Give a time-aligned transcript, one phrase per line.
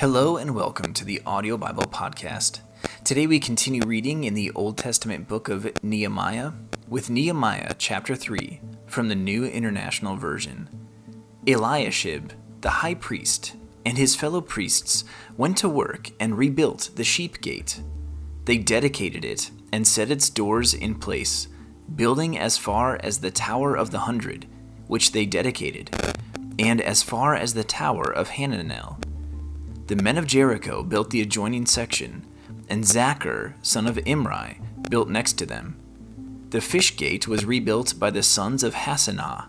[0.00, 2.60] Hello and welcome to the Audio Bible Podcast.
[3.04, 6.52] Today we continue reading in the Old Testament book of Nehemiah
[6.88, 10.70] with Nehemiah chapter 3 from the New International Version.
[11.46, 12.32] Eliashib,
[12.62, 15.04] the high priest, and his fellow priests
[15.36, 17.82] went to work and rebuilt the sheep gate.
[18.46, 21.46] They dedicated it and set its doors in place,
[21.94, 24.46] building as far as the Tower of the Hundred,
[24.86, 25.94] which they dedicated,
[26.58, 28.96] and as far as the Tower of Hananel
[29.90, 32.24] the men of Jericho built the adjoining section,
[32.68, 35.80] and Zaccur, son of Imri, built next to them.
[36.50, 39.48] The fish gate was rebuilt by the sons of Hassenaah.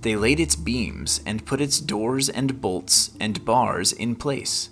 [0.00, 4.70] They laid its beams and put its doors and bolts and bars in place.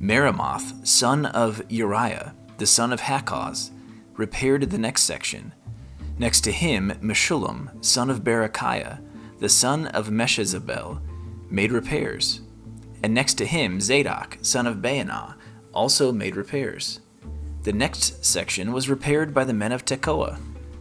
[0.00, 3.72] Meremoth, son of Uriah, the son of Hakkoz,
[4.14, 5.54] repaired the next section.
[6.20, 9.00] Next to him, Meshullam, son of Berekiah,
[9.40, 11.00] the son of Meshezabel,
[11.50, 12.42] made repairs
[13.02, 15.34] and next to him Zadok, son of Baanah,
[15.72, 17.00] also made repairs.
[17.62, 20.38] The next section was repaired by the men of Tekoa,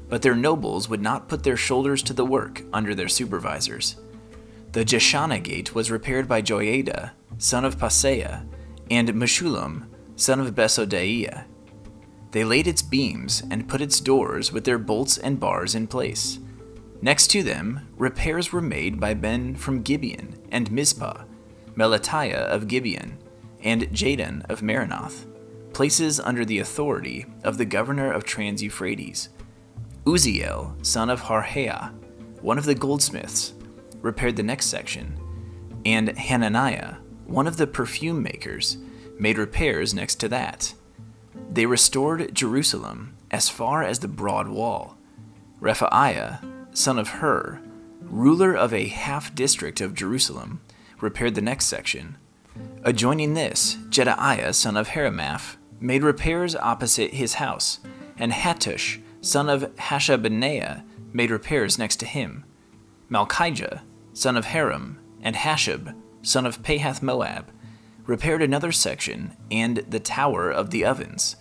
[0.08, 3.96] but their nobles would not put their shoulders to the work under their supervisors.
[4.72, 8.46] The Jeshanah gate was repaired by Joiada, son of Paseah,
[8.92, 11.46] and Meshullam, son of Besodeiah.
[12.32, 16.40] They laid its beams and put its doors with their bolts and bars in place.
[17.02, 21.24] Next to them, repairs were made by men from Gibeon and Mizpah,
[21.76, 23.18] Melatiah of Gibeon,
[23.64, 25.26] and Jadon of Meronoth,
[25.74, 29.30] places under the authority of the governor of Trans Euphrates.
[30.06, 31.92] Uzziel, son of Harhaiah,
[32.42, 33.54] one of the goldsmiths,
[34.02, 35.20] repaired the next section,
[35.86, 36.96] and Hananiah,
[37.26, 38.78] one of the perfume makers,
[39.20, 40.74] made repairs next to that.
[41.52, 44.98] They restored Jerusalem as far as the broad wall.
[45.60, 46.40] Rephaiah,
[46.78, 47.62] son of Hur,
[48.02, 50.62] ruler of a half district of Jerusalem,
[51.06, 52.18] repaired the next section.
[52.84, 57.80] Adjoining this, Jedaiah, son of Harumaph, made repairs opposite his house,
[58.18, 60.84] and Hattush, son of Hashabneiah,
[61.14, 62.44] made repairs next to him.
[63.10, 63.82] Malkijah,
[64.14, 67.52] son of Harim, and Hasshub, son of Pahath Moab,
[68.08, 71.36] repaired another section and the tower of the ovens.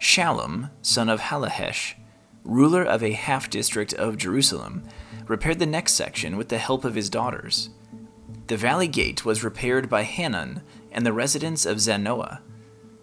[0.00, 1.94] Shallum, son of Hallohesh,
[2.42, 4.82] ruler of a half district of Jerusalem,
[5.28, 7.70] repaired the next section with the help of his daughters.
[8.46, 10.62] The valley gate was repaired by Hanun
[10.92, 12.40] and the residents of Zanoah.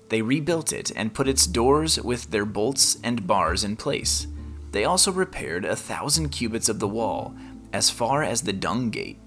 [0.10, 4.28] They rebuilt it and put its doors with their bolts and bars in place.
[4.72, 7.36] They also repaired a thousand cubits of the wall,
[7.74, 9.20] as far as the dung gate.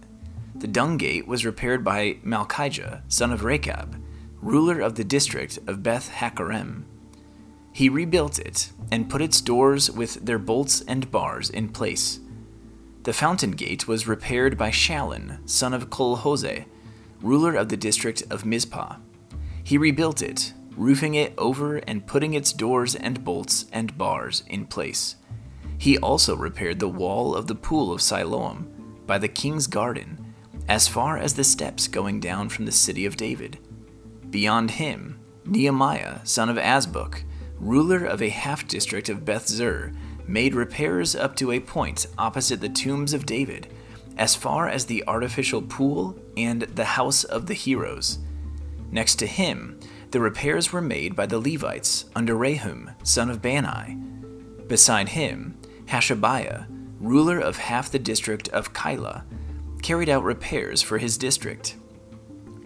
[0.55, 4.01] The dung gate was repaired by Malkijah, son of Rekab,
[4.41, 6.85] ruler of the district of Beth Hakkerem.
[7.73, 12.21] He rebuilt it and put its doors with their bolts and bars in place.
[13.07, 16.65] The fountain gate was repaired by Shallun, son of Kol-Hozeh,
[17.23, 18.97] ruler of the district of Mizpah.
[19.63, 24.67] He rebuilt it, roofing it over and putting its doors and bolts and bars in
[24.67, 25.15] place.
[25.79, 28.73] He also repaired the wall of the pool of Siloam
[29.07, 30.35] by the king's garden,
[30.69, 33.61] as far as the steps going down from the city of David.
[34.31, 37.23] Beyond him, Nehemiah, son of Azbuk,
[37.61, 39.93] ruler of a half district of Beth Zur,
[40.27, 43.69] made repairs up to a point opposite the tombs of David,
[44.17, 48.19] as far as the artificial pool and the house of the heroes.
[48.91, 49.79] Next to him,
[50.11, 53.97] the repairs were made by the Levites under Rehum, son of Bani.
[54.67, 56.67] Beside him, Hashabiah,
[57.01, 59.25] ruler of half the district of Keilah,
[59.83, 61.77] carried out repairs for his district.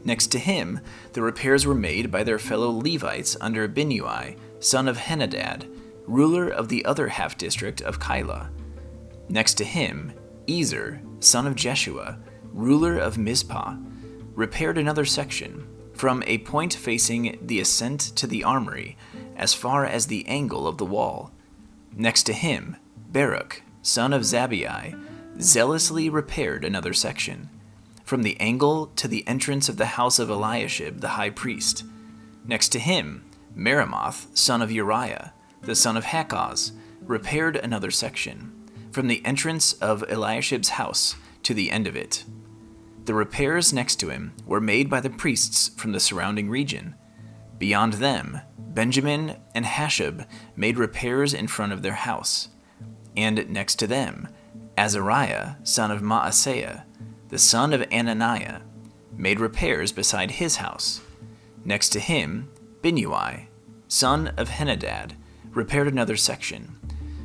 [0.04, 0.80] Next to him,
[1.12, 5.66] the repairs were made by their fellow Levites under Binnui, son of Henadad,
[6.10, 8.50] ruler of the other half district of Keilah.
[9.28, 10.12] Next to him,
[10.48, 12.18] Ezer, son of Jeshua,
[12.52, 13.76] ruler of Mizpah,
[14.34, 18.96] repaired another section, from a point facing the ascent to the armory,
[19.36, 21.30] as far as the angle of the wall.
[21.94, 25.00] Next to him, Baruch, son of Zabbai,
[25.40, 27.50] zealously repaired another section,
[28.04, 31.84] from the angle to the entrance of the house of Eliashib the high priest.
[32.44, 33.24] Next to him,
[33.54, 36.72] Meremoth, son of Uriah, the son of Hakkoz,
[37.02, 38.52] repaired another section,
[38.90, 42.24] from the entrance of Eliashib's house to the end of it.
[43.04, 46.94] The repairs next to him were made by the priests from the surrounding region.
[47.58, 52.48] Beyond them, Benjamin and Hasshub made repairs in front of their house.
[53.16, 54.28] And next to them,
[54.78, 56.84] Azariah, son of Maaseiah,
[57.28, 58.60] the son of Ananiah,
[59.16, 61.00] made repairs beside his house.
[61.64, 62.48] Next to him,
[62.82, 63.46] Binnui,
[63.88, 65.12] son of Henadad,
[65.52, 66.76] repaired another section,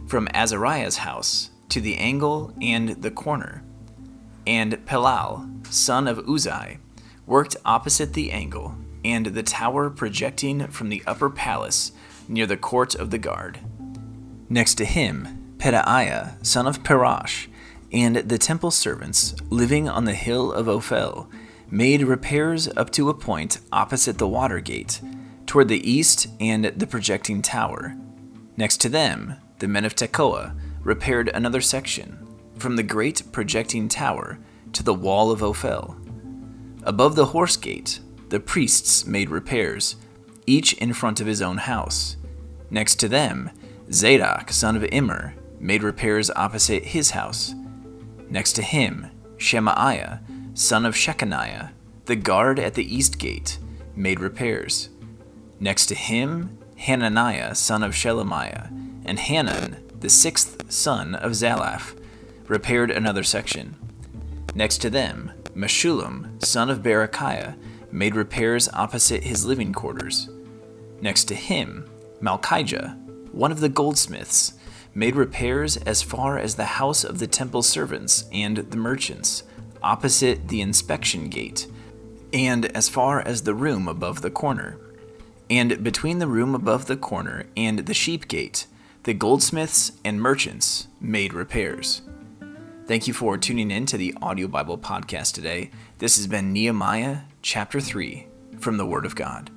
[0.08, 3.64] from Azariah's house to the angle and the corner.
[4.48, 6.78] And Palal, son of Uzai,
[7.26, 11.92] worked opposite the angle and the tower projecting from the upper palace
[12.28, 13.60] near the court of the guard.
[14.50, 17.48] Next to him, Pedaiah, son of Parosh,
[17.92, 21.30] and the temple servants living on the hill of Ophel
[21.70, 25.02] made repairs up to a point opposite the water gate,
[25.46, 27.96] toward the east and the projecting tower.
[28.58, 32.26] Next to them, the men of Tekoa repaired another section,
[32.58, 34.40] from the great projecting tower
[34.74, 35.98] to the wall of Ophel.
[36.84, 38.00] Above the horse gate,
[38.30, 39.96] the priests made repairs,
[40.46, 42.18] each in front of his own house.
[42.70, 43.50] Next to them,
[43.92, 47.54] Zadok, son of Immer, made repairs opposite his house.
[48.30, 50.22] Next to him, Shemaiah,
[50.54, 51.72] son of Shekaniah,
[52.06, 53.58] the guard at the east gate,
[53.96, 54.90] made repairs.
[55.60, 58.68] Next to him, Hananiah, son of Shelemiah,
[59.06, 61.96] and Hanun, the sixth son of Zalaph,
[62.48, 63.76] repaired another section.
[64.54, 67.56] Next to them, Meshullam, son of Berekiah,
[67.92, 70.30] made repairs opposite his living quarters.
[71.02, 71.90] Next to him,
[72.22, 72.98] Malkijah,
[73.32, 74.54] one of the goldsmiths,
[74.94, 79.44] made repairs as far as the house of the temple servants and the merchants,
[79.84, 81.68] opposite the inspection gate,
[82.32, 84.78] and as far as the room above the corner.
[85.50, 88.66] And between the room above the corner and the sheep gate,
[89.04, 92.02] the goldsmiths and merchants made repairs.
[92.88, 95.72] Thank you for tuning in to the Audio Bible Podcast today.
[96.00, 98.28] This has been Nehemiah chapter 3
[98.60, 99.52] from the Word of God.